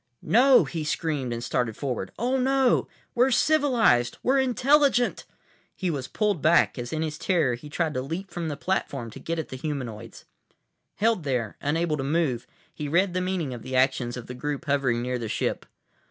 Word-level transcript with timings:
"No!" 0.23 0.63
he 0.63 0.83
screamed 0.83 1.31
and 1.31 1.43
started 1.43 1.77
forward. 1.77 2.11
"Oh, 2.17 2.35
no! 2.35 2.87
We're 3.13 3.29
civilized. 3.29 4.17
We're 4.23 4.39
intelligent!" 4.39 5.25
He 5.75 5.91
was 5.91 6.07
pulled 6.07 6.41
back, 6.41 6.79
as 6.79 6.91
in 6.91 7.03
his 7.03 7.19
terror 7.19 7.53
he 7.53 7.69
tried 7.69 7.93
to 7.93 8.01
leap 8.01 8.31
from 8.31 8.47
the 8.47 8.57
platform 8.57 9.11
to 9.11 9.19
get 9.19 9.37
at 9.37 9.49
the 9.49 9.57
humanoids. 9.57 10.25
Held 10.95 11.23
there, 11.23 11.55
unable 11.61 11.97
to 11.97 12.03
move, 12.03 12.47
he 12.73 12.87
read 12.87 13.13
the 13.13 13.21
meaning 13.21 13.53
of 13.53 13.61
the 13.61 13.75
actions 13.75 14.17
of 14.17 14.25
the 14.25 14.33
group 14.33 14.65
hovering 14.65 15.03
near 15.03 15.19
the 15.19 15.29
ship. 15.29 15.67